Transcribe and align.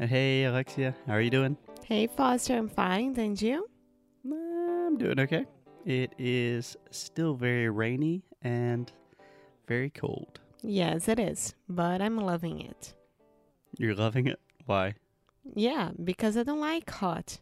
Hey, 0.00 0.44
Alexia. 0.44 0.94
How 1.08 1.14
are 1.14 1.20
you 1.20 1.28
doing? 1.28 1.56
Hey, 1.84 2.06
Foster, 2.06 2.56
I'm 2.56 2.68
fine. 2.68 3.18
And 3.18 3.40
you? 3.42 3.68
I'm 4.24 4.96
doing 4.96 5.18
okay. 5.18 5.44
It 5.84 6.14
is 6.18 6.76
still 6.92 7.34
very 7.34 7.68
rainy 7.68 8.22
and 8.42 8.92
very 9.66 9.90
cold. 9.90 10.38
Yes, 10.62 11.08
it 11.08 11.18
is. 11.18 11.56
But 11.68 12.00
I'm 12.00 12.16
loving 12.16 12.60
it. 12.60 12.94
You're 13.76 13.96
loving 13.96 14.28
it? 14.28 14.38
Why? 14.66 14.94
Yeah, 15.56 15.90
because 16.04 16.36
I 16.36 16.44
don't 16.44 16.60
like 16.60 16.88
hot. 16.88 17.40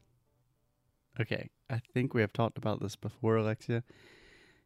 Okay. 1.21 1.51
I 1.69 1.83
think 1.93 2.15
we 2.15 2.23
have 2.23 2.33
talked 2.33 2.57
about 2.57 2.81
this 2.81 2.97
before, 2.97 3.37
Alexia. 3.37 3.85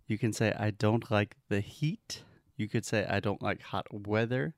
You 0.07 0.17
can 0.17 0.33
say, 0.33 0.55
I 0.57 0.71
don't 0.71 1.11
like 1.11 1.35
the 1.49 1.61
heat. 1.61 2.23
You 2.57 2.69
could 2.69 2.85
say, 2.85 3.05
I 3.11 3.19
don't 3.19 3.43
like 3.43 3.61
hot 3.61 3.89
weather. 3.93 4.55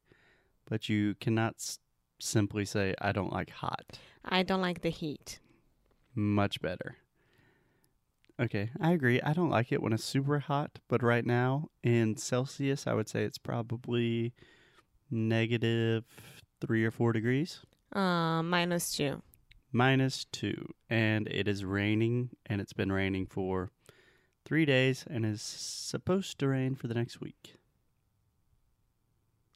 But 0.66 0.90
you 0.90 1.14
cannot 1.14 1.78
simply 2.22 2.64
say, 2.64 2.94
I 3.00 3.12
don't 3.12 3.32
like 3.32 3.50
hot. 3.50 3.98
I 4.24 4.42
don't 4.42 4.60
like 4.60 4.82
the 4.82 4.90
heat. 4.90 5.40
Much 6.14 6.60
better. 6.62 6.96
Okay, 8.40 8.70
I 8.80 8.92
agree. 8.92 9.20
I 9.20 9.32
don't 9.32 9.50
like 9.50 9.72
it 9.72 9.82
when 9.82 9.92
it's 9.92 10.04
super 10.04 10.38
hot, 10.40 10.78
but 10.88 11.02
right 11.02 11.24
now 11.26 11.68
in 11.82 12.16
Celsius, 12.16 12.86
I 12.86 12.94
would 12.94 13.08
say 13.08 13.24
it's 13.24 13.38
probably 13.38 14.32
negative 15.10 16.04
three 16.60 16.84
or 16.84 16.90
four 16.90 17.12
degrees, 17.12 17.60
Uh, 17.92 18.42
minus 18.42 18.96
two. 18.96 19.22
minus 19.70 20.24
two, 20.24 20.72
and 20.88 21.28
it 21.28 21.46
is 21.46 21.64
raining, 21.64 22.30
and 22.46 22.60
it's 22.60 22.72
been 22.72 22.90
raining 22.92 23.26
for 23.26 23.70
three 24.44 24.64
days, 24.64 25.04
and 25.08 25.26
is 25.26 25.42
supposed 25.42 26.38
to 26.38 26.48
rain 26.48 26.74
for 26.74 26.88
the 26.88 26.94
next 26.94 27.20
week. 27.20 27.56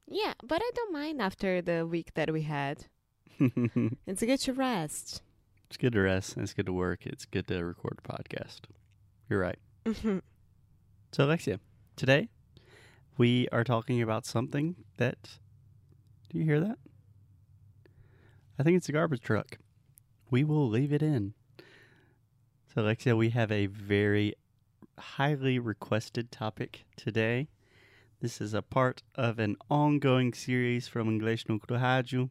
Yeah, 0.08 0.34
but 0.42 0.60
I 0.62 0.70
don't 0.74 0.92
mind 0.92 1.20
after 1.20 1.60
the 1.60 1.86
week 1.86 2.14
that 2.14 2.32
we 2.32 2.42
had. 2.42 2.86
it's 3.38 4.20
good 4.22 4.40
to 4.40 4.52
rest. 4.52 5.22
It's 5.66 5.76
good 5.76 5.92
to 5.94 6.00
rest, 6.00 6.36
it's 6.36 6.54
good 6.54 6.66
to 6.66 6.72
work, 6.72 7.06
it's 7.06 7.24
good 7.24 7.48
to 7.48 7.64
record 7.64 7.98
a 8.04 8.08
podcast. 8.08 8.60
You're 9.28 9.40
right. 9.40 9.58
Mhm. 9.84 10.22
So, 11.12 11.24
Alexia, 11.24 11.58
today 11.96 12.28
we 13.18 13.48
are 13.50 13.64
talking 13.64 14.00
about 14.00 14.24
something 14.26 14.76
that. 14.96 15.38
Do 16.30 16.38
you 16.38 16.44
hear 16.44 16.60
that? 16.60 16.78
I 18.58 18.62
think 18.62 18.76
it's 18.76 18.88
a 18.88 18.92
garbage 18.92 19.20
truck. 19.22 19.58
We 20.30 20.44
will 20.44 20.68
leave 20.68 20.92
it 20.92 21.02
in. 21.02 21.34
So, 22.72 22.82
Alexia, 22.82 23.16
we 23.16 23.30
have 23.30 23.50
a 23.50 23.66
very 23.66 24.34
highly 24.98 25.58
requested 25.58 26.30
topic 26.30 26.84
today. 26.96 27.48
This 28.20 28.40
is 28.40 28.54
a 28.54 28.62
part 28.62 29.02
of 29.14 29.38
an 29.38 29.56
ongoing 29.68 30.32
series 30.32 30.88
from 30.88 31.08
English 31.08 31.46
no 31.50 31.58
Rádio, 31.58 32.30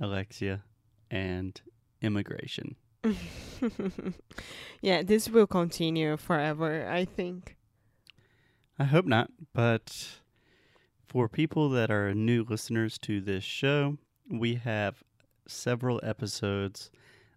Alexia, 0.00 0.64
and 1.10 1.60
immigration. 2.00 2.76
yeah, 4.80 5.02
this 5.02 5.28
will 5.28 5.46
continue 5.46 6.16
forever, 6.16 6.88
I 6.88 7.04
think. 7.04 7.56
I 8.78 8.84
hope 8.84 9.04
not, 9.04 9.30
but 9.52 10.20
for 11.06 11.28
people 11.28 11.68
that 11.70 11.90
are 11.90 12.14
new 12.14 12.42
listeners 12.48 12.96
to 13.00 13.20
this 13.20 13.44
show, 13.44 13.98
we 14.30 14.54
have 14.54 15.02
several 15.46 16.00
episodes 16.02 16.90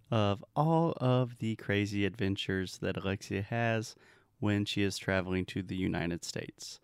of 0.09 0.43
all 0.55 0.93
of 1.01 1.37
the 1.39 1.57
crazy 1.57 2.05
adventures 2.05 2.77
that 2.77 2.95
Alexia 2.95 3.41
has 3.41 3.95
when 4.39 4.63
she 4.63 4.81
is 4.81 4.97
traveling 4.97 5.43
to 5.45 5.61
the 5.61 5.75
United 5.75 6.23
States. 6.23 6.79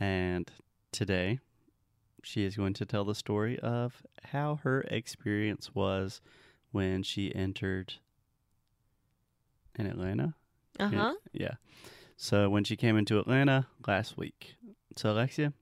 And 0.00 0.50
today, 0.92 1.40
she 2.22 2.44
is 2.44 2.56
going 2.56 2.74
to 2.74 2.84
tell 2.86 3.04
the 3.04 3.14
story 3.14 3.58
of 3.60 4.02
how 4.24 4.60
her 4.62 4.82
experience 4.82 5.74
was 5.74 6.20
when 6.72 7.02
she 7.02 7.34
entered 7.34 7.94
in 9.78 9.86
Atlanta. 9.86 10.34
Uh 10.78 10.88
huh. 10.88 11.14
Yeah. 11.32 11.54
So 12.16 12.50
when 12.50 12.64
she 12.64 12.76
came 12.76 12.96
into 12.96 13.18
Atlanta 13.18 13.66
last 13.86 14.16
week. 14.16 14.54
So 14.96 15.12
Alexia, 15.12 15.52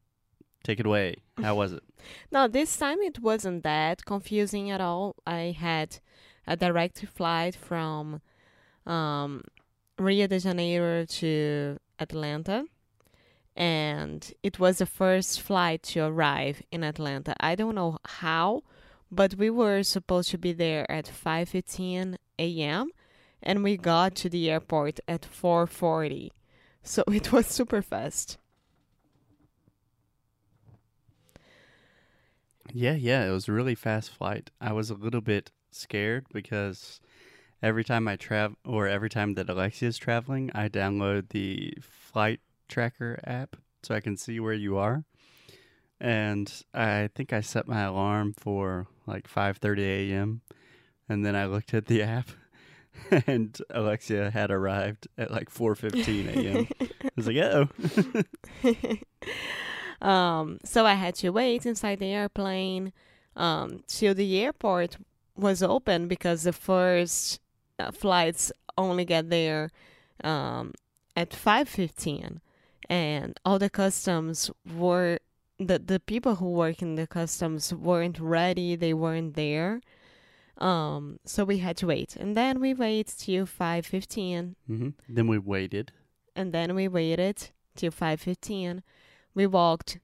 take 0.64 0.80
it 0.80 0.86
away. 0.86 1.16
How 1.40 1.54
was 1.54 1.72
it? 1.72 1.82
No, 2.30 2.46
this 2.46 2.76
time 2.76 2.98
it 3.00 3.20
wasn't 3.20 3.64
that 3.64 4.04
confusing 4.04 4.70
at 4.70 4.80
all. 4.80 5.16
I 5.26 5.56
had 5.58 5.98
a 6.46 6.56
direct 6.56 7.04
flight 7.06 7.56
from 7.56 8.20
um, 8.86 9.42
Rio 9.98 10.28
de 10.28 10.38
Janeiro 10.38 11.04
to 11.04 11.78
Atlanta, 11.98 12.64
and 13.56 14.32
it 14.42 14.58
was 14.58 14.78
the 14.78 14.86
first 14.86 15.40
flight 15.40 15.82
to 15.82 16.00
arrive 16.00 16.62
in 16.70 16.84
Atlanta. 16.84 17.34
I 17.40 17.54
don't 17.54 17.74
know 17.74 17.98
how, 18.04 18.62
but 19.10 19.34
we 19.36 19.48
were 19.48 19.82
supposed 19.82 20.30
to 20.30 20.38
be 20.38 20.52
there 20.52 20.88
at 20.90 21.06
5:15 21.06 22.16
a.m. 22.38 22.90
and 23.42 23.64
we 23.64 23.76
got 23.78 24.14
to 24.16 24.28
the 24.28 24.50
airport 24.50 25.00
at 25.08 25.22
4:40. 25.22 26.30
So 26.82 27.02
it 27.08 27.32
was 27.32 27.46
super 27.46 27.80
fast. 27.82 28.38
Yeah, 32.72 32.94
yeah, 32.94 33.24
it 33.24 33.30
was 33.30 33.48
a 33.48 33.52
really 33.52 33.74
fast 33.74 34.10
flight. 34.10 34.50
I 34.60 34.72
was 34.72 34.90
a 34.90 34.94
little 34.94 35.20
bit 35.20 35.50
scared 35.70 36.26
because 36.32 37.00
every 37.62 37.84
time 37.84 38.06
I 38.08 38.16
travel 38.16 38.56
or 38.64 38.86
every 38.86 39.08
time 39.08 39.34
that 39.34 39.48
Alexia 39.48 39.88
is 39.88 39.98
traveling, 39.98 40.50
I 40.54 40.68
download 40.68 41.30
the 41.30 41.74
flight 41.80 42.40
tracker 42.68 43.18
app 43.24 43.56
so 43.82 43.94
I 43.94 44.00
can 44.00 44.16
see 44.16 44.40
where 44.40 44.54
you 44.54 44.76
are. 44.78 45.04
And 46.00 46.52
I 46.74 47.08
think 47.14 47.32
I 47.32 47.40
set 47.40 47.66
my 47.66 47.82
alarm 47.82 48.34
for 48.36 48.86
like 49.06 49.28
5:30 49.28 50.10
a.m. 50.10 50.42
and 51.08 51.24
then 51.24 51.34
I 51.34 51.46
looked 51.46 51.72
at 51.72 51.86
the 51.86 52.02
app 52.02 52.28
and 53.26 53.56
Alexia 53.70 54.30
had 54.30 54.50
arrived 54.50 55.08
at 55.16 55.30
like 55.30 55.50
4:15 55.50 56.36
a.m. 56.36 56.68
I 56.80 57.10
was 57.16 57.26
like, 57.26 57.36
"Oh." 57.36 57.68
um, 60.06 60.58
so 60.64 60.84
I 60.84 60.94
had 60.94 61.14
to 61.16 61.30
wait 61.30 61.64
inside 61.64 61.98
the 61.98 62.12
airplane 62.12 62.92
um, 63.36 63.82
till 63.86 64.14
the 64.14 64.38
airport 64.40 64.96
was 65.36 65.62
open 65.62 66.08
because 66.08 66.42
the 66.42 66.52
first 66.52 67.40
uh, 67.78 67.90
flights 67.90 68.50
only 68.78 69.04
get 69.04 69.30
there 69.30 69.70
um, 70.24 70.72
at 71.14 71.30
5.15 71.30 72.40
and 72.88 73.38
all 73.44 73.58
the 73.58 73.70
customs 73.70 74.50
were 74.74 75.18
the, 75.58 75.78
the 75.78 75.98
people 76.00 76.36
who 76.36 76.50
work 76.50 76.82
in 76.82 76.94
the 76.96 77.06
customs 77.06 77.72
weren't 77.74 78.18
ready 78.20 78.76
they 78.76 78.92
weren't 78.94 79.34
there 79.34 79.80
um, 80.58 81.18
so 81.24 81.44
we 81.44 81.58
had 81.58 81.76
to 81.76 81.86
wait 81.86 82.16
and 82.16 82.36
then 82.36 82.60
we 82.60 82.72
wait 82.74 83.12
till 83.18 83.46
5.15 83.46 84.54
hmm 84.66 84.88
Then 85.08 85.26
we 85.26 85.38
waited. 85.38 85.92
and 86.34 86.52
then 86.52 86.74
we 86.74 86.88
waited 86.88 87.50
till 87.74 87.90
5:15. 87.92 88.82
We 89.34 89.46
walked 89.46 89.98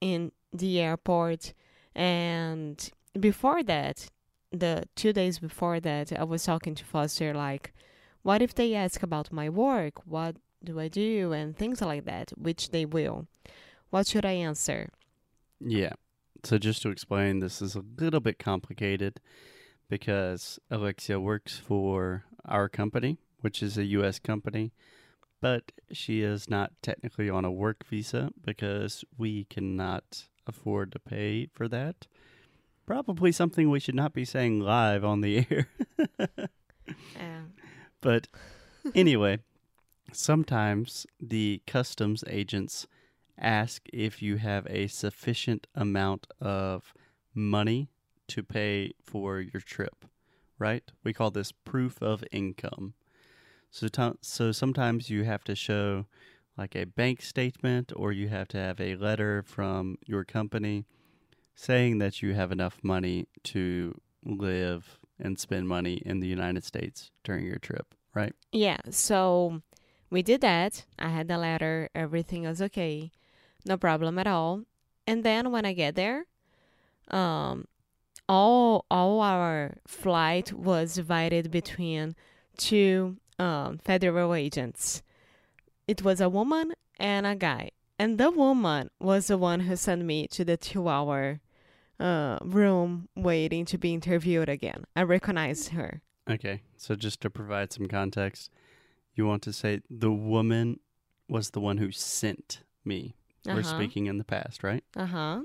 in 0.00 0.30
the 0.52 0.78
airport 0.80 1.52
and 1.94 2.90
before 3.18 3.62
that, 3.64 4.08
the 4.52 4.84
2 4.94 5.12
days 5.12 5.40
before 5.40 5.80
that, 5.80 6.12
I 6.12 6.22
was 6.24 6.44
talking 6.44 6.74
to 6.76 6.84
Foster 6.84 7.34
like 7.34 7.72
what 8.22 8.42
if 8.42 8.54
they 8.54 8.74
ask 8.74 9.02
about 9.02 9.32
my 9.32 9.48
work? 9.48 9.94
What 10.06 10.36
do 10.62 10.78
I 10.80 10.88
do 10.88 11.32
and 11.32 11.56
things 11.56 11.80
like 11.80 12.04
that, 12.04 12.32
which 12.36 12.70
they 12.70 12.84
will. 12.84 13.26
What 13.90 14.06
should 14.06 14.24
I 14.24 14.32
answer? 14.32 14.90
Yeah. 15.60 15.92
So 16.44 16.58
just 16.58 16.82
to 16.82 16.90
explain, 16.90 17.40
this 17.40 17.60
is 17.60 17.74
a 17.74 17.84
little 17.98 18.20
bit 18.20 18.38
complicated 18.38 19.20
because 19.88 20.58
Alexia 20.70 21.18
works 21.18 21.58
for 21.58 22.24
our 22.44 22.68
company, 22.68 23.18
which 23.40 23.62
is 23.62 23.76
a 23.78 23.84
U.S. 23.84 24.18
company, 24.18 24.72
but 25.40 25.72
she 25.92 26.22
is 26.22 26.48
not 26.48 26.72
technically 26.82 27.30
on 27.30 27.44
a 27.44 27.50
work 27.50 27.84
visa 27.86 28.30
because 28.44 29.04
we 29.16 29.44
cannot 29.44 30.28
afford 30.46 30.92
to 30.92 30.98
pay 30.98 31.48
for 31.54 31.68
that. 31.68 32.06
Probably 32.86 33.32
something 33.32 33.68
we 33.68 33.80
should 33.80 33.94
not 33.94 34.12
be 34.12 34.24
saying 34.24 34.60
live 34.60 35.04
on 35.04 35.20
the 35.20 35.46
air. 35.50 35.68
Um, 36.18 37.52
But 38.00 38.28
anyway, 38.94 39.40
sometimes 40.12 41.06
the 41.20 41.62
customs 41.66 42.24
agents 42.26 42.86
ask 43.38 43.88
if 43.92 44.20
you 44.20 44.36
have 44.36 44.66
a 44.68 44.86
sufficient 44.88 45.66
amount 45.74 46.26
of 46.40 46.92
money 47.34 47.88
to 48.26 48.42
pay 48.42 48.92
for 49.02 49.40
your 49.40 49.60
trip, 49.60 50.04
right? 50.58 50.84
We 51.04 51.12
call 51.12 51.30
this 51.30 51.52
proof 51.52 52.02
of 52.02 52.24
income. 52.32 52.94
So, 53.70 53.88
so 54.20 54.52
sometimes 54.52 55.10
you 55.10 55.24
have 55.24 55.44
to 55.44 55.54
show 55.54 56.06
like 56.56 56.74
a 56.74 56.84
bank 56.84 57.22
statement 57.22 57.92
or 57.94 58.12
you 58.12 58.28
have 58.28 58.48
to 58.48 58.58
have 58.58 58.80
a 58.80 58.96
letter 58.96 59.42
from 59.46 59.98
your 60.06 60.24
company 60.24 60.84
saying 61.54 61.98
that 61.98 62.22
you 62.22 62.34
have 62.34 62.50
enough 62.52 62.78
money 62.82 63.26
to 63.44 64.00
live 64.24 64.98
and 65.18 65.38
spend 65.38 65.68
money 65.68 65.94
in 66.04 66.20
the 66.20 66.26
United 66.26 66.64
States 66.64 67.10
during 67.24 67.44
your 67.44 67.58
trip, 67.58 67.94
right? 68.14 68.32
Yeah, 68.52 68.78
so 68.90 69.62
we 70.10 70.22
did 70.22 70.40
that. 70.40 70.84
I 70.98 71.08
had 71.08 71.28
the 71.28 71.38
letter, 71.38 71.88
everything 71.94 72.44
was 72.44 72.62
okay. 72.62 73.12
No 73.64 73.76
problem 73.76 74.18
at 74.18 74.26
all. 74.26 74.64
And 75.06 75.24
then 75.24 75.52
when 75.52 75.64
I 75.64 75.72
get 75.72 75.94
there, 75.94 76.26
um 77.08 77.66
all 78.28 78.84
all 78.90 79.20
our 79.20 79.78
flight 79.86 80.52
was 80.52 80.94
divided 80.94 81.50
between 81.50 82.14
two 82.58 83.16
um, 83.38 83.78
federal 83.78 84.34
agents. 84.34 85.02
It 85.86 86.02
was 86.02 86.20
a 86.20 86.28
woman 86.28 86.74
and 86.98 87.26
a 87.26 87.34
guy, 87.34 87.70
and 87.98 88.18
the 88.18 88.30
woman 88.30 88.90
was 89.00 89.28
the 89.28 89.38
one 89.38 89.60
who 89.60 89.76
sent 89.76 90.04
me 90.04 90.26
to 90.28 90.44
the 90.44 90.56
two-hour 90.56 91.40
uh, 91.98 92.38
room 92.42 93.08
waiting 93.16 93.64
to 93.66 93.78
be 93.78 93.94
interviewed 93.94 94.48
again. 94.48 94.84
I 94.94 95.02
recognized 95.02 95.70
her. 95.70 96.02
Okay, 96.28 96.60
so 96.76 96.94
just 96.94 97.22
to 97.22 97.30
provide 97.30 97.72
some 97.72 97.86
context, 97.86 98.50
you 99.18 99.26
want 99.26 99.42
to 99.42 99.52
say 99.52 99.80
the 99.90 100.12
woman 100.12 100.80
was 101.28 101.50
the 101.50 101.60
one 101.60 101.78
who 101.78 101.90
sent 101.90 102.62
me. 102.84 103.14
We're 103.44 103.60
Uh-huh. 103.60 103.62
speaking 103.76 104.06
in 104.06 104.18
the 104.18 104.24
past, 104.24 104.62
right? 104.62 104.84
Uh 104.96 105.06
huh. 105.06 105.42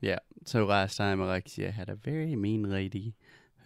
Yeah. 0.00 0.18
So 0.44 0.64
last 0.64 0.96
time 0.96 1.20
Alexia 1.20 1.70
had 1.70 1.88
a 1.88 1.94
very 1.94 2.34
mean 2.36 2.68
lady 2.68 3.14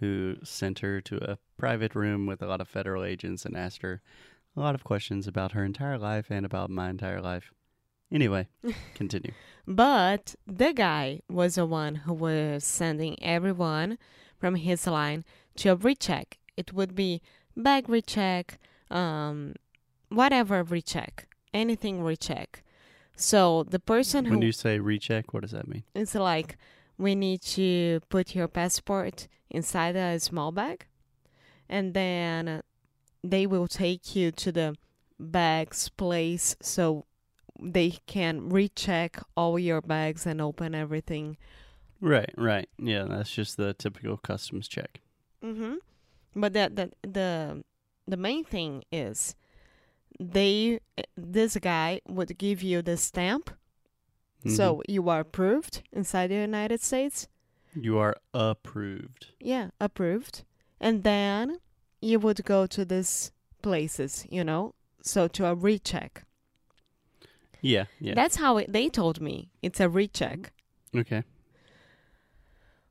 who 0.01 0.37
sent 0.45 0.81
her 0.81 1.01
to 1.01 1.17
a 1.33 1.39
private 1.57 1.95
room 1.95 2.27
with 2.27 2.43
a 2.43 2.47
lot 2.47 2.61
of 2.61 2.69
federal 2.69 3.03
agents 3.03 3.47
and 3.47 3.57
asked 3.57 3.81
her 3.83 4.03
a 4.55 4.61
lot 4.61 4.75
of 4.75 4.85
questions 4.85 5.27
about 5.27 5.53
her 5.53 5.65
entire 5.65 5.99
life 5.99 6.27
and 6.31 6.45
about 6.45 6.69
my 6.71 6.91
entire 6.91 7.21
life. 7.23 7.51
Anyway, 8.13 8.47
continue. 8.95 9.33
But 9.67 10.35
the 10.47 10.73
guy 10.73 11.21
was 11.31 11.55
the 11.55 11.67
one 11.67 11.95
who 12.05 12.13
was 12.13 12.65
sending 12.65 13.21
everyone 13.23 13.97
from 14.39 14.55
his 14.57 14.87
line 14.87 15.25
to 15.57 15.71
a 15.71 15.77
recheck. 15.77 16.39
It 16.57 16.73
would 16.75 16.95
be 16.95 17.23
bag 17.57 17.89
recheck, 17.89 18.59
um, 18.91 19.55
whatever 20.09 20.63
recheck, 20.63 21.27
anything 21.53 22.03
recheck. 22.03 22.63
So 23.17 23.65
the 23.65 23.79
person 23.79 24.27
who 24.27 24.33
When 24.33 24.43
you 24.43 24.53
say 24.53 24.79
recheck, 24.79 25.33
what 25.33 25.41
does 25.43 25.53
that 25.53 25.67
mean? 25.69 25.85
it's 25.95 26.15
like 26.15 26.57
we 26.99 27.15
need 27.15 27.43
to 27.43 28.01
put 28.09 28.35
your 28.35 28.49
passport 28.49 29.29
inside 29.51 29.97
a 29.97 30.19
small 30.21 30.53
bag, 30.53 30.87
and 31.69 31.95
then 31.95 32.63
they 33.25 33.47
will 33.47 33.69
take 33.69 34.15
you 34.15 34.31
to 34.33 34.53
the 34.53 34.77
bags 35.19 35.89
place 35.89 36.57
so 36.61 37.07
they 37.61 37.99
can 38.07 38.51
recheck 38.51 39.19
all 39.35 39.59
your 39.59 39.81
bags 39.81 40.27
and 40.27 40.41
open 40.41 40.75
everything. 40.75 41.39
Right, 42.01 42.31
right. 42.37 42.69
Yeah, 42.79 43.05
that's 43.09 43.31
just 43.31 43.57
the 43.57 43.73
typical 43.73 44.19
customs 44.19 44.69
check. 44.69 45.01
Mm-hmm. 45.43 45.77
But 46.35 46.53
that 46.53 46.77
the 46.77 46.93
the 47.03 47.65
the 48.07 48.17
main 48.17 48.45
thing 48.45 48.85
is 48.93 49.35
they 50.21 50.81
this 51.17 51.57
guy 51.59 52.01
would 52.09 52.39
give 52.39 52.63
you 52.63 52.83
the 52.83 52.97
stamp, 52.97 53.51
Mhm. 54.45 54.57
so 54.57 54.83
you 54.89 55.09
are 55.09 55.21
approved 55.21 55.83
inside 55.93 56.29
the 56.29 56.37
United 56.37 56.81
States. 56.81 57.29
you 57.75 57.99
are 57.99 58.17
approved. 58.33 59.27
Yeah, 59.39 59.69
approved. 59.81 60.45
And 60.81 61.03
then 61.05 61.59
you 62.01 62.19
would 62.19 62.43
go 62.45 62.67
to 62.67 62.85
these 62.87 63.33
places, 63.61 64.27
you 64.31 64.43
know, 64.45 64.75
so 65.03 65.29
to 65.29 65.45
a 65.47 65.55
recheck. 65.55 66.25
Yeah, 67.61 67.85
yeah. 68.01 68.15
That's 68.15 68.37
how 68.37 68.57
it, 68.59 68.73
they 68.73 68.89
told 68.89 69.21
me. 69.21 69.51
It's 69.63 69.81
a 69.81 69.89
recheck. 69.91 70.53
okay. 70.95 71.23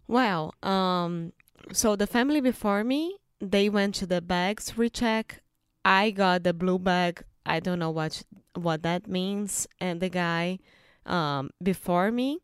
Well, 0.07 0.53
um, 0.61 1.33
so 1.71 1.95
the 1.95 2.07
family 2.07 2.41
before 2.41 2.83
me, 2.83 3.17
they 3.51 3.69
went 3.69 3.95
to 3.95 4.05
the 4.05 4.21
bags 4.21 4.77
recheck. 4.77 5.41
I 5.83 6.11
got 6.11 6.43
the 6.43 6.53
blue 6.53 6.79
bag. 6.79 7.23
I 7.45 7.59
don't 7.59 7.79
know 7.79 7.91
what 7.91 8.23
what 8.55 8.83
that 8.83 9.07
means. 9.07 9.67
And 9.79 10.01
the 10.01 10.09
guy 10.09 10.59
um, 11.05 11.51
before 11.61 12.11
me 12.11 12.39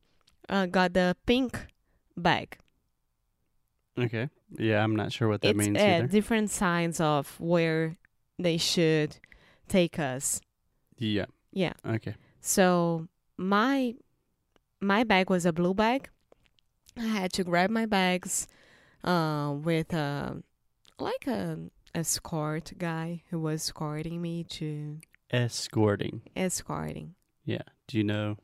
uh, 0.50 0.68
got 0.68 0.94
the 0.94 1.16
pink 1.26 1.68
bag. 2.16 2.58
Okay. 3.98 4.30
Yeah, 4.58 4.84
I'm 4.84 4.96
not 4.96 5.12
sure 5.12 5.28
what 5.28 5.42
that 5.42 5.50
it's 5.50 5.58
means 5.58 5.78
uh, 5.78 6.08
different 6.10 6.50
signs 6.50 7.00
of 7.00 7.40
where 7.40 7.98
they 8.38 8.58
should 8.58 9.18
take 9.68 10.00
us. 10.00 10.42
yeah. 10.98 11.26
Yeah. 11.54 11.74
Okay. 11.86 12.16
So 12.40 13.08
my 13.38 13.96
my 14.80 15.04
bag 15.04 15.30
was 15.30 15.46
a 15.46 15.52
blue 15.52 15.74
bag. 15.74 16.10
I 16.98 17.08
had 17.08 17.34
to 17.34 17.44
grab 17.44 17.70
my 17.70 17.86
bags 17.86 18.48
uh, 19.04 19.54
with 19.56 19.94
a 19.94 20.42
like 21.02 21.28
a 21.28 21.58
escort 21.94 22.72
guy 22.78 23.24
who 23.30 23.40
was 23.40 23.62
escorting 23.62 24.22
me 24.22 24.44
to 24.46 25.00
Escorting. 25.32 26.22
escorting. 26.36 27.16
Yeah. 27.46 27.64
Do 27.88 27.98
you 27.98 28.04
know 28.04 28.38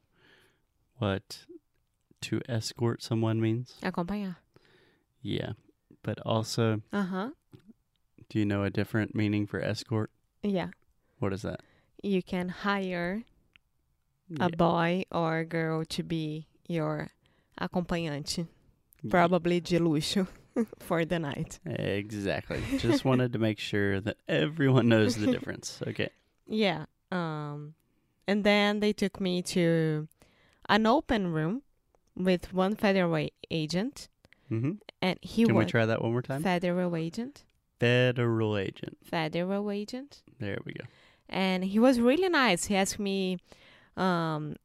what 0.98 1.45
to 2.21 2.42
escort 2.50 3.04
someone 3.04 3.39
means? 3.39 3.75
Acompanhar. 3.83 4.38
Yeah. 5.21 5.51
But 6.04 6.19
also, 6.25 6.81
Uh 6.92 7.04
huh. 7.04 7.30
do 8.30 8.39
you 8.39 8.45
know 8.45 8.63
a 8.63 8.69
different 8.69 9.13
meaning 9.15 9.45
for 9.48 9.62
escort? 9.62 10.10
Yeah. 10.44 10.69
What 11.19 11.33
is 11.33 11.42
that? 11.44 11.62
You 12.03 12.21
can 12.24 12.50
hire 12.50 13.24
Yeah. 14.30 14.45
a 14.45 14.50
boy 14.50 15.03
or 15.12 15.39
a 15.39 15.45
girl 15.45 15.83
to 15.86 16.03
be 16.03 16.48
your 16.68 17.10
acompanhante, 17.60 18.48
probably 19.10 19.60
de 19.62 19.80
luxo 19.80 20.27
for 20.80 21.06
the 21.06 21.19
night. 21.19 21.59
Exactly. 21.65 22.62
Just 22.77 23.06
wanted 23.06 23.33
to 23.33 23.39
make 23.39 23.59
sure 23.59 24.00
that 24.01 24.18
everyone 24.27 24.88
knows 24.89 25.15
the 25.15 25.27
difference. 25.31 25.80
Okay. 25.88 26.09
Yeah. 26.48 26.86
Um, 27.12 27.74
and 28.27 28.44
then 28.44 28.80
they 28.80 28.94
took 28.94 29.19
me 29.21 29.42
to 29.44 30.07
an 30.69 30.86
open 30.86 31.31
room 31.33 31.62
with 32.15 32.54
one 32.54 32.75
federal 32.75 33.27
agent, 33.51 34.09
Mm-hmm. 34.51 34.71
and 35.01 35.19
he 35.21 35.44
Can 35.45 35.56
we 35.56 35.65
try 35.65 35.86
that 35.86 36.01
one 36.01 36.12
more 36.13 36.21
time? 36.21 36.42
federal 36.42 36.95
agent, 36.95 37.44
Federal 37.81 38.57
agent. 38.57 38.98
federal 39.03 39.69
agent, 39.71 40.24
There 40.39 40.57
we 40.65 40.71
go. 40.74 40.86
and 41.27 41.63
he 41.65 41.80
was 41.80 42.00
really 42.00 42.30
nice. 42.30 42.65
He 42.65 42.75
asked 42.77 42.98
me, 42.98 43.39
um, 43.98 44.56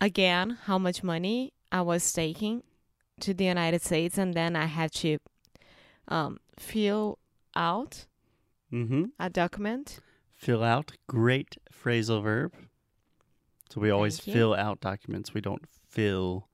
again 0.00 0.58
how 0.66 0.78
much 0.78 1.02
money 1.02 1.52
I 1.72 1.80
was 1.80 2.12
taking 2.12 2.62
to 3.20 3.32
the 3.34 3.44
United 3.44 3.82
States, 3.82 4.18
and 4.18 4.34
then 4.34 4.56
I 4.56 4.66
had 4.66 4.92
to, 4.94 5.18
um, 6.08 6.38
fill 6.58 7.18
out 7.54 8.06
Mm-hmm. 8.72 9.04
a 9.20 9.30
document. 9.30 10.00
Fill 10.34 10.64
out. 10.64 10.92
Great 11.06 11.56
phrasal 11.72 12.22
verb. 12.22 12.52
So 13.70 13.80
we 13.80 13.88
always 13.90 14.18
fill 14.18 14.52
out 14.54 14.80
documents. 14.80 15.32
We 15.32 15.40
don't 15.40 15.62
fill 15.88 16.48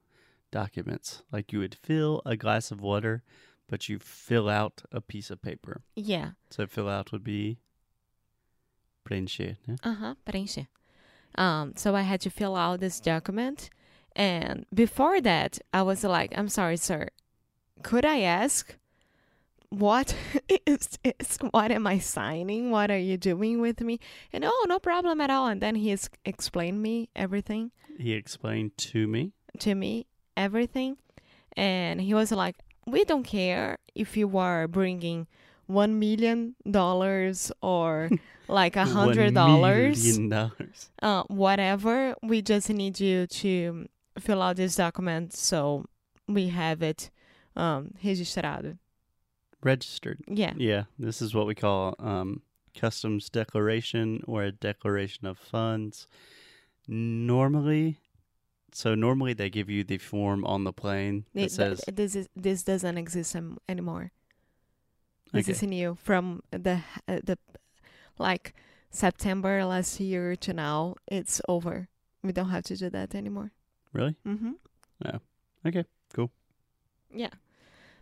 documents. 0.51 1.23
Like 1.33 1.51
you 1.53 1.61
would 1.61 1.75
fill 1.75 2.21
a 2.27 2.37
glass 2.37 2.71
of 2.71 2.81
water, 2.83 3.23
but 3.69 3.89
you 3.89 3.99
fill 3.99 4.49
out 4.51 4.83
a 4.93 5.01
piece 5.01 5.31
of 5.31 5.41
paper. 5.41 5.81
Yeah. 5.97 6.33
So 6.51 6.67
fill 6.67 6.89
out 6.91 7.11
would 7.11 7.25
be 7.25 7.59
preencher. 9.09 9.57
Yeah? 9.67 9.77
Uh-huh, 9.83 10.15
preencher. 10.27 10.67
Um, 11.37 11.73
so 11.77 11.95
I 11.95 12.03
had 12.03 12.21
to 12.23 12.31
fill 12.31 12.57
out 12.57 12.81
this 12.81 13.01
document. 13.01 13.71
And 14.17 14.67
before 14.75 15.21
that, 15.21 15.59
I 15.73 15.83
was 15.83 16.05
like, 16.05 16.33
I'm 16.37 16.49
sorry, 16.49 16.77
sir. 16.77 17.09
Could 17.83 18.05
I 18.05 18.21
ask 18.21 18.77
what 19.71 20.15
is 20.67 20.99
this? 21.03 21.39
What 21.53 21.71
am 21.71 21.87
I 21.87 21.99
signing? 21.99 22.71
What 22.71 22.91
are 22.91 22.99
you 22.99 23.17
doing 23.17 23.61
with 23.61 23.81
me? 23.81 24.01
And 24.33 24.45
oh, 24.45 24.67
no 24.69 24.79
problem 24.79 25.21
at 25.21 25.31
all. 25.31 25.47
And 25.47 25.61
then 25.61 25.77
he 25.77 25.97
explained 26.25 26.83
me 26.83 27.09
everything 27.15 27.71
He 27.99 28.13
explained 28.13 28.77
to 28.79 29.07
me. 29.07 29.33
to 29.61 29.75
me, 29.75 30.07
everything. 30.37 30.97
And 31.57 32.01
he 32.01 32.15
was 32.15 32.33
like, 32.33 32.57
we 32.87 33.05
don't 33.05 33.25
care 33.25 33.79
if 33.95 34.17
you 34.17 34.37
are 34.39 34.67
bringing 34.67 35.27
one 35.67 35.99
million 36.01 36.57
dollars 36.69 37.53
or 37.63 38.11
like 38.49 38.75
a 38.75 38.85
hundred 38.85 39.35
dollars. 39.35 40.05
uh, 41.01 41.23
whatever. 41.29 42.17
We 42.23 42.43
just 42.43 42.69
need 42.71 42.99
you 42.99 43.27
to 43.29 43.87
fill 44.19 44.43
out 44.43 44.57
this 44.57 44.77
document 44.77 45.33
so 45.33 45.85
we 46.29 46.49
have 46.49 46.83
it 46.83 47.11
um, 47.57 47.95
registrado. 48.05 48.79
Registered. 49.63 50.21
Yeah. 50.27 50.53
Yeah, 50.57 50.85
this 50.99 51.21
is 51.21 51.35
what 51.35 51.47
we 51.47 51.55
call 51.55 51.95
um, 51.99 52.43
customs 52.75 53.29
declaration 53.29 54.23
or 54.27 54.43
a 54.45 54.53
declaration 54.53 55.27
of 55.27 55.39
funds. 55.39 56.07
Normally, 56.89 57.99
so 58.73 58.95
normally 58.95 59.33
they 59.35 59.51
give 59.51 59.69
you 59.69 59.85
the 59.85 59.99
form 59.99 60.45
on 60.45 60.65
the 60.65 60.73
plane 60.73 61.25
that 61.35 61.43
It- 61.45 61.53
says 61.53 61.81
th- 61.85 61.97
this 61.97 62.15
is 62.17 62.29
this 62.35 62.63
doesn't 62.63 62.99
exist 62.99 63.37
anymore. 63.69 64.13
This 65.33 65.45
Okay. 65.49 65.53
is 65.53 65.63
new 65.63 65.95
from 66.03 66.43
the 66.51 66.81
uh, 67.07 67.21
the 67.23 67.39
like 68.19 68.55
September 68.91 69.65
last 69.65 70.01
year 70.01 70.35
to 70.37 70.53
now. 70.53 70.95
It's 71.07 71.41
over. 71.49 71.89
We 72.23 72.33
don't 72.33 72.51
have 72.51 72.65
to 72.65 72.77
do 72.77 72.91
that 72.91 73.15
anymore. 73.15 73.53
Really 73.93 74.17
Mm-hmm. 74.27 74.53
okay, 75.67 75.85
cool. 76.15 76.31
Yeah. 77.15 77.31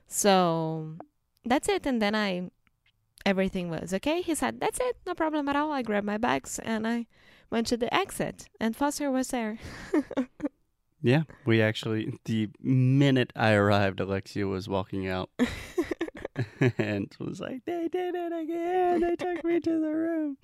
So 0.06 0.96
that's 1.44 1.68
it. 1.68 1.86
And 1.86 2.00
then 2.00 2.14
I, 2.14 2.50
everything 3.26 3.70
was 3.70 3.92
okay. 3.94 4.22
He 4.22 4.34
said, 4.34 4.60
that's 4.60 4.78
it. 4.80 4.96
No 5.06 5.14
problem 5.14 5.48
at 5.48 5.56
all. 5.56 5.72
I 5.72 5.82
grabbed 5.82 6.06
my 6.06 6.18
bags 6.18 6.58
and 6.58 6.86
I 6.86 7.06
went 7.50 7.66
to 7.68 7.76
the 7.76 7.92
exit 7.94 8.48
and 8.60 8.76
Foster 8.76 9.10
was 9.10 9.28
there. 9.28 9.58
Yeah, 11.00 11.22
we 11.46 11.62
actually 11.62 12.18
the 12.24 12.48
minute 12.60 13.32
I 13.36 13.52
arrived, 13.52 14.00
Alexia 14.00 14.48
was 14.48 14.68
walking 14.68 15.06
out 15.06 15.30
and 16.76 17.14
was 17.20 17.40
like, 17.40 17.64
"They 17.66 17.86
did 17.86 18.16
it 18.16 18.32
again! 18.32 19.00
They 19.02 19.14
took 19.14 19.44
me 19.44 19.60
to 19.60 19.70
the 19.70 19.94
room." 19.94 20.38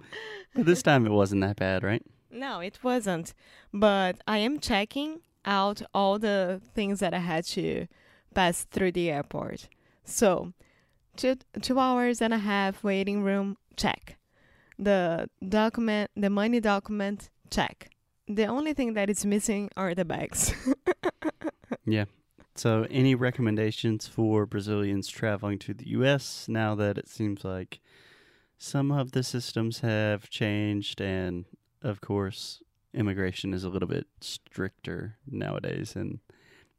But 0.54 0.66
this 0.66 0.80
time 0.80 1.06
it 1.06 1.10
wasn't 1.10 1.40
that 1.40 1.56
bad, 1.56 1.82
right? 1.82 2.02
No, 2.30 2.60
it 2.60 2.78
wasn't. 2.84 3.34
But 3.72 4.20
I 4.28 4.38
am 4.38 4.60
checking 4.60 5.22
out 5.44 5.82
all 5.92 6.18
the 6.18 6.60
things 6.74 7.00
that 7.00 7.14
I 7.14 7.18
had 7.18 7.44
to 7.46 7.86
pass 8.34 8.64
through 8.64 8.92
the 8.92 9.10
airport. 9.10 9.68
So, 10.04 10.52
two 11.16 11.36
two 11.62 11.78
hours 11.78 12.20
and 12.20 12.34
a 12.34 12.38
half 12.38 12.82
waiting 12.84 13.22
room 13.22 13.56
check. 13.76 14.16
The 14.78 15.28
document, 15.46 16.10
the 16.16 16.30
money 16.30 16.60
document 16.60 17.30
check. 17.50 17.90
The 18.26 18.46
only 18.46 18.72
thing 18.72 18.94
that 18.94 19.10
is 19.10 19.24
missing 19.24 19.70
are 19.76 19.94
the 19.94 20.04
bags. 20.04 20.54
Yeah. 21.86 22.04
So, 22.54 22.86
any 22.90 23.14
recommendations 23.14 24.06
for 24.06 24.46
Brazilians 24.46 25.08
traveling 25.08 25.58
to 25.60 25.74
the 25.74 25.88
U.S. 25.88 26.46
now 26.48 26.74
that 26.76 26.98
it 26.98 27.08
seems 27.08 27.44
like 27.44 27.80
some 28.58 28.92
of 28.92 29.12
the 29.12 29.22
systems 29.22 29.80
have 29.80 30.30
changed, 30.30 31.00
and 31.00 31.46
of 31.82 32.00
course, 32.00 32.62
immigration 32.94 33.52
is 33.54 33.64
a 33.64 33.68
little 33.68 33.88
bit 33.88 34.06
stricter 34.20 35.16
nowadays 35.26 35.94
in 35.96 36.20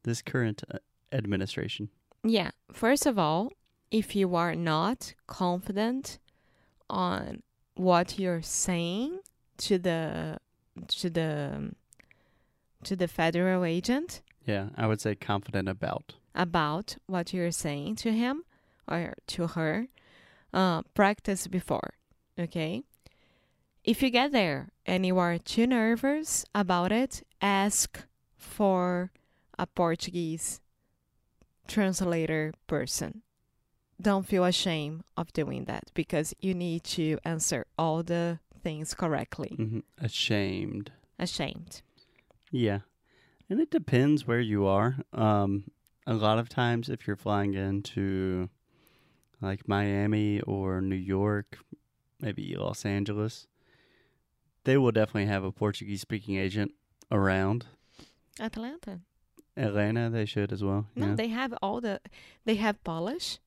this 0.04 0.22
current 0.22 0.64
uh, 0.74 0.78
administration? 1.12 1.90
Yeah. 2.24 2.52
First 2.74 3.06
of 3.06 3.20
all, 3.20 3.52
if 3.92 4.16
you 4.16 4.36
are 4.36 4.56
not 4.56 5.14
confident 5.28 6.20
on 6.90 7.44
what 7.76 8.18
you're 8.20 8.42
saying 8.42 9.20
to 9.58 9.78
the 9.78 10.38
to 10.88 11.10
the 11.10 11.72
to 12.84 12.96
the 12.96 13.08
federal 13.08 13.64
agent 13.64 14.22
Yeah, 14.46 14.70
I 14.78 14.88
would 14.88 15.02
say 15.02 15.16
confident 15.16 15.68
about. 15.70 16.14
about 16.36 16.98
what 17.08 17.34
you're 17.34 17.52
saying 17.52 17.96
to 17.98 18.12
him 18.12 18.44
or 18.88 19.14
to 19.28 19.48
her, 19.48 19.88
uh, 20.54 20.82
practice 20.94 21.48
before. 21.48 21.94
Okay. 22.40 22.84
If 23.86 24.02
you 24.02 24.10
get 24.10 24.32
there 24.32 24.70
and 24.88 25.06
you 25.06 25.20
are 25.20 25.38
too 25.38 25.68
nervous 25.68 26.44
about 26.56 26.92
it, 26.92 27.22
ask 27.40 28.04
for 28.36 29.12
a 29.60 29.68
Portuguese 29.68 30.60
translator 31.68 32.52
person. 32.66 33.22
Don't 34.02 34.26
feel 34.26 34.44
ashamed 34.44 35.04
of 35.16 35.32
doing 35.34 35.66
that 35.66 35.92
because 35.94 36.34
you 36.42 36.56
need 36.56 36.84
to 36.84 37.20
answer 37.24 37.68
all 37.78 38.02
the 38.02 38.40
things 38.64 38.96
correctly. 38.96 39.54
hmm 39.56 39.80
Ashamed. 40.00 40.92
Ashamed. 41.20 41.84
Yeah. 42.52 42.80
And 43.52 43.62
it 43.62 43.70
depends 43.70 44.26
where 44.26 44.42
you 44.42 44.66
are. 44.66 44.98
Um, 45.14 45.66
a 46.08 46.16
lot 46.16 46.40
of 46.40 46.50
times, 46.50 46.90
if 46.90 47.06
you're 47.06 47.16
flying 47.16 47.54
into 47.54 48.50
like 49.42 49.68
Miami 49.68 50.42
or 50.42 50.82
New 50.82 50.96
York, 50.96 51.60
maybe 52.20 52.56
Los 52.58 52.84
Angeles, 52.84 53.46
they 54.66 54.78
will 54.78 54.92
definitely 54.92 55.28
have 55.28 55.44
a 55.44 55.52
Portuguese 55.52 56.02
speaking 56.02 56.36
agent 56.36 56.72
around. 57.12 57.66
Atlanta. 58.40 59.00
Atlanta, 59.56 60.10
they 60.10 60.26
should 60.26 60.52
as 60.52 60.64
well. 60.64 60.88
No, 60.96 61.08
yeah. 61.10 61.16
they 61.16 61.28
have 61.30 61.54
all 61.62 61.80
the. 61.80 62.02
They 62.44 62.56
have 62.56 62.84
Polish. 62.84 63.40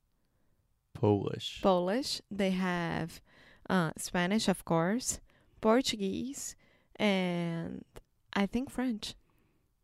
Polish. 0.94 1.60
Polish. 1.62 2.22
They 2.30 2.50
have 2.50 3.20
uh, 3.68 3.90
Spanish, 3.98 4.48
of 4.48 4.64
course, 4.64 5.20
Portuguese, 5.60 6.56
and 6.96 7.84
I 8.32 8.46
think 8.46 8.70
French. 8.70 9.14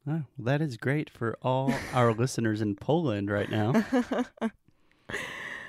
Oh, 0.06 0.10
well, 0.12 0.24
that 0.38 0.60
is 0.62 0.76
great 0.76 1.10
for 1.10 1.36
all 1.42 1.72
our 1.92 2.12
listeners 2.22 2.60
in 2.60 2.74
Poland 2.76 3.30
right 3.30 3.50
now. 3.50 3.84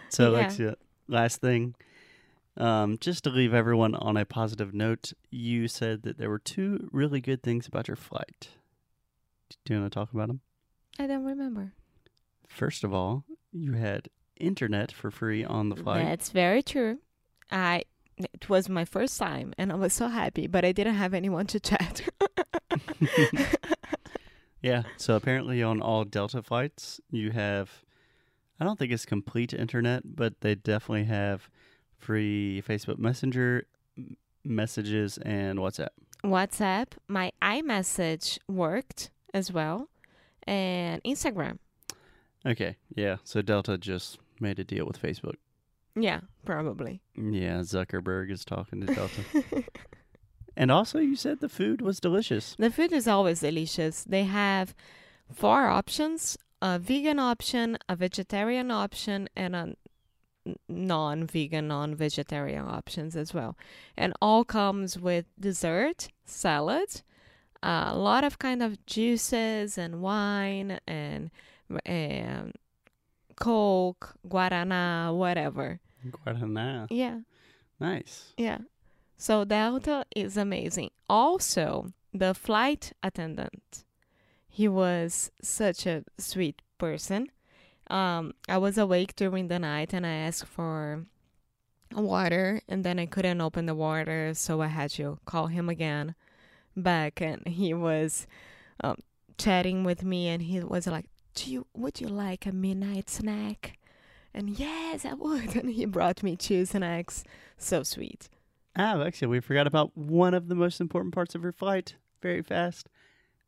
So, 0.09 0.31
Yeah. 0.31 0.37
Alexia, 0.37 0.75
last 1.09 1.41
thing, 1.41 1.75
um, 2.57 2.97
just 2.99 3.23
to 3.25 3.29
leave 3.29 3.53
everyone 3.53 3.95
on 3.95 4.17
a 4.17 4.25
positive 4.25 4.73
note, 4.73 5.13
you 5.29 5.67
said 5.67 6.03
that 6.03 6.17
there 6.17 6.29
were 6.29 6.39
two 6.39 6.89
really 6.91 7.21
good 7.21 7.43
things 7.43 7.67
about 7.67 7.87
your 7.87 7.97
flight. 7.97 8.49
Do 9.63 9.73
you 9.73 9.79
want 9.81 9.91
to 9.91 9.99
talk 9.99 10.13
about 10.13 10.27
them? 10.27 10.41
I 10.97 11.07
don't 11.07 11.25
remember. 11.25 11.73
First 12.47 12.83
of 12.83 12.93
all, 12.93 13.25
you 13.51 13.73
had 13.73 14.09
internet 14.37 14.91
for 14.91 15.11
free 15.11 15.43
on 15.43 15.69
the 15.69 15.75
flight. 15.75 16.05
That's 16.05 16.29
very 16.29 16.63
true. 16.63 16.99
I 17.51 17.83
it 18.17 18.47
was 18.47 18.69
my 18.69 18.85
first 18.85 19.19
time, 19.19 19.53
and 19.57 19.71
I 19.73 19.75
was 19.75 19.91
so 19.91 20.07
happy, 20.07 20.47
but 20.47 20.63
I 20.63 20.71
didn't 20.71 20.95
have 20.95 21.13
anyone 21.13 21.47
to 21.47 21.59
chat. 21.59 22.01
Yeah. 24.65 24.81
So 24.97 25.15
apparently, 25.15 25.61
on 25.61 25.79
all 25.79 26.05
Delta 26.05 26.41
flights, 26.41 26.99
you 27.11 27.29
have. 27.29 27.83
I 28.59 28.63
don't 28.63 28.79
think 28.79 28.91
it's 28.91 29.05
complete 29.05 29.53
internet, 29.53 30.01
but 30.15 30.41
they 30.41 30.55
definitely 30.55 31.03
have 31.03 31.51
free 32.05 32.63
Facebook 32.67 32.99
Messenger 32.99 33.65
messages 34.43 35.17
and 35.17 35.57
WhatsApp. 35.59 35.89
WhatsApp, 36.23 36.87
my 37.07 37.31
iMessage 37.41 38.37
worked 38.47 39.09
as 39.33 39.51
well, 39.51 39.89
and 40.43 41.03
Instagram. 41.03 41.57
Okay. 42.45 42.77
Yeah. 42.95 43.17
So 43.23 43.41
Delta 43.41 43.77
just 43.77 44.19
made 44.39 44.59
a 44.59 44.63
deal 44.63 44.85
with 44.85 45.01
Facebook. 45.01 45.35
Yeah, 45.95 46.19
probably. 46.45 47.01
Yeah, 47.15 47.59
Zuckerberg 47.59 48.29
is 48.29 48.43
talking 48.43 48.85
to 48.85 48.93
Delta. 48.93 49.63
and 50.57 50.69
also, 50.69 50.99
you 50.99 51.15
said 51.15 51.39
the 51.39 51.49
food 51.49 51.81
was 51.81 51.99
delicious. 51.99 52.55
The 52.59 52.69
food 52.69 52.91
is 52.91 53.07
always 53.07 53.39
delicious. 53.39 54.03
They 54.03 54.25
have 54.25 54.75
four 55.33 55.67
options 55.67 56.37
a 56.61 56.79
vegan 56.79 57.19
option, 57.19 57.77
a 57.87 57.95
vegetarian 57.95 58.71
option, 58.71 59.29
and 59.35 59.55
a 59.55 59.75
non 60.67 61.25
vegan, 61.25 61.67
non 61.67 61.95
vegetarian 61.95 62.65
options 62.65 63.15
as 63.15 63.33
well. 63.33 63.57
And 63.97 64.13
all 64.21 64.43
comes 64.43 64.97
with 64.99 65.25
dessert, 65.39 66.09
salad, 66.25 67.01
a 67.63 67.95
lot 67.95 68.23
of 68.23 68.39
kind 68.39 68.61
of 68.61 68.85
juices 68.85 69.77
and 69.77 70.01
wine 70.01 70.79
and, 70.87 71.31
and 71.85 72.53
Coke, 73.35 74.15
Guarana, 74.27 75.13
whatever. 75.15 75.79
Guaraná. 76.05 76.87
Yeah. 76.89 77.19
Nice. 77.79 78.33
Yeah. 78.37 78.59
So 79.17 79.45
Delta 79.45 80.05
is 80.15 80.37
amazing. 80.37 80.91
Also, 81.09 81.87
the 82.13 82.33
flight 82.33 82.93
attendant, 83.01 83.83
he 84.47 84.67
was 84.67 85.31
such 85.41 85.85
a 85.85 86.03
sweet 86.17 86.61
person. 86.77 87.29
Um, 87.87 88.33
I 88.49 88.57
was 88.57 88.77
awake 88.77 89.15
during 89.15 89.47
the 89.47 89.59
night 89.59 89.93
and 89.93 90.05
I 90.05 90.13
asked 90.13 90.45
for 90.45 91.05
water, 91.93 92.61
and 92.67 92.83
then 92.83 92.99
I 92.99 93.05
couldn't 93.05 93.41
open 93.41 93.65
the 93.65 93.75
water, 93.75 94.33
so 94.33 94.61
I 94.61 94.67
had 94.67 94.91
to 94.91 95.19
call 95.25 95.47
him 95.47 95.69
again 95.69 96.15
back, 96.75 97.21
and 97.21 97.47
he 97.47 97.73
was 97.73 98.27
um, 98.83 98.97
chatting 99.37 99.83
with 99.83 100.03
me, 100.03 100.27
and 100.27 100.41
he 100.41 100.59
was 100.61 100.87
like, 100.87 101.05
"Do 101.35 101.51
you 101.51 101.67
would 101.73 102.01
you 102.01 102.07
like 102.07 102.45
a 102.45 102.51
midnight 102.51 103.09
snack?" 103.09 103.77
And 104.33 104.49
yes, 104.49 105.05
I 105.05 105.13
would. 105.13 105.55
And 105.55 105.69
he 105.69 105.85
brought 105.85 106.23
me 106.23 106.35
two 106.35 106.65
snacks. 106.65 107.23
So 107.57 107.83
sweet. 107.83 108.29
Ah, 108.75 108.95
Alexia, 108.95 109.29
we 109.29 109.39
forgot 109.39 109.67
about 109.67 109.95
one 109.97 110.33
of 110.33 110.49
the 110.49 110.55
most 110.55 110.81
important 110.81 111.13
parts 111.13 111.35
of 111.35 111.43
your 111.43 111.53
flight. 111.53 111.95
Very 112.21 112.41
fast. 112.41 112.89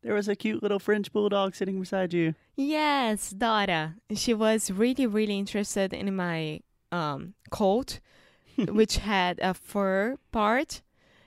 There 0.02 0.14
was 0.14 0.28
a 0.28 0.36
cute 0.36 0.62
little 0.62 0.78
French 0.78 1.12
bulldog 1.12 1.54
sitting 1.54 1.80
beside 1.80 2.14
you. 2.14 2.34
Yes, 2.56 3.30
Dora. 3.30 3.96
She 4.14 4.32
was 4.32 4.70
really, 4.70 5.06
really 5.06 5.38
interested 5.38 5.92
in 5.92 6.14
my 6.14 6.60
um, 6.92 7.34
coat, 7.50 8.00
which 8.56 8.98
had 8.98 9.38
a 9.42 9.54
fur 9.54 10.16
part, 10.30 10.82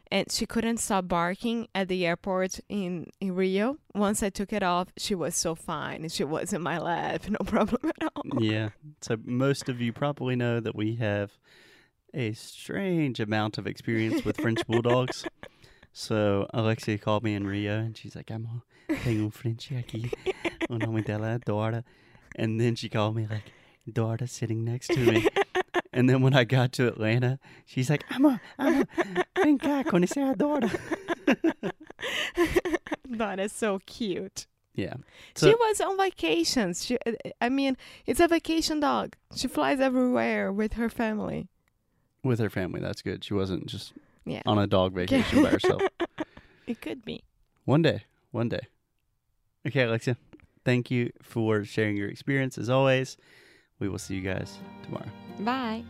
and 0.10 0.32
she 0.32 0.46
couldn't 0.46 0.78
stop 0.78 1.08
barking 1.08 1.68
at 1.76 1.88
the 1.90 2.06
airport 2.06 2.60
in, 2.70 3.08
in 3.20 3.36
Rio. 3.36 3.78
Once 3.94 4.24
I 4.24 4.30
took 4.30 4.52
it 4.54 4.64
off, 4.64 4.88
she 4.98 5.16
was 5.16 5.36
so 5.36 5.54
fine. 5.56 6.02
And 6.04 6.12
she 6.12 6.24
was 6.24 6.54
in 6.54 6.62
my 6.62 6.78
lap, 6.78 7.24
no 7.30 7.40
problem 7.46 7.92
at 8.02 8.12
all. 8.16 8.42
yeah. 8.42 8.70
So 9.02 9.18
most 9.24 9.68
of 9.70 9.82
you 9.82 9.92
probably 9.94 10.36
know 10.36 10.60
that 10.62 10.76
we 10.76 10.96
have 10.96 11.32
a 12.14 12.34
strange 12.34 13.20
amount 13.20 13.58
of 13.58 13.68
experience 13.68 14.26
with 14.26 14.38
French 14.38 14.60
bulldogs. 14.68 15.26
So 15.94 16.48
Alexia 16.54 16.98
called 16.98 17.24
me 17.24 17.36
in 17.36 17.46
Rio 17.46 17.78
and 17.80 17.98
she's 17.98 18.16
like, 18.16 18.32
I'm 18.32 18.62
tengo 19.04 19.26
un 19.26 19.32
Frenchie 19.32 19.76
aquí. 19.76 20.12
O 20.70 20.78
nome 20.78 21.02
dela 21.02 21.40
Dora. 21.46 21.84
And 22.36 22.60
then 22.60 22.76
she 22.76 22.90
called 22.90 23.16
me 23.16 23.28
like, 23.30 23.52
Dora 23.92 24.28
sitting 24.28 24.64
next 24.64 24.88
to 24.88 25.00
me. 25.00 25.28
And 25.94 26.10
then 26.10 26.22
when 26.22 26.34
I 26.34 26.46
got 26.46 26.72
to 26.74 26.88
Atlanta, 26.88 27.38
she's 27.66 27.90
like, 27.90 28.06
I'm 28.10 28.24
a, 28.24 28.40
I'm 28.58 28.82
a, 28.82 28.88
vem 29.36 29.60
cá, 29.60 29.84
conhecer 29.84 30.32
a 30.32 30.36
Dora. 30.38 30.72
that 33.10 33.40
is 33.40 33.52
so 33.52 33.80
cute. 33.86 34.48
Yeah. 34.74 34.94
she 35.36 35.54
was 35.54 35.82
on 35.82 35.98
vacations. 35.98 36.86
She, 36.86 36.98
uh, 37.06 37.12
I 37.42 37.50
mean, 37.50 37.76
it's 38.06 38.22
a 38.22 38.28
vacation 38.30 38.80
dog. 38.80 39.18
She 39.36 39.50
flies 39.50 39.82
everywhere 39.82 40.52
with 40.54 40.74
her 40.74 40.88
family. 40.88 41.50
With 42.24 42.40
her 42.40 42.50
family, 42.50 42.80
that's 42.80 43.02
good. 43.02 43.26
She 43.26 43.34
wasn't 43.34 43.66
just 43.66 43.92
Yeah. 44.26 44.42
on 44.46 44.60
a 44.60 44.68
dog 44.68 44.94
vacation 44.94 45.44
by 45.44 45.50
herself. 45.52 45.82
It 46.68 46.80
could 46.80 47.04
be. 47.04 47.24
One 47.66 47.82
day, 47.82 48.04
one 48.32 48.48
day. 48.48 48.62
Okay, 49.68 49.82
Alexia. 49.82 50.16
Thank 50.64 50.90
you 50.92 51.12
for 51.22 51.66
sharing 51.66 51.98
your 51.98 52.08
experience 52.08 52.58
as 52.58 52.70
always. 52.70 53.18
We 53.80 53.90
will 53.90 53.98
see 53.98 54.16
you 54.16 54.22
guys 54.22 54.60
tomorrow. 54.84 55.10
Bye. 55.40 55.84